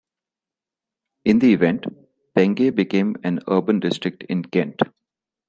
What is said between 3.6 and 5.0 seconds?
district in Kent.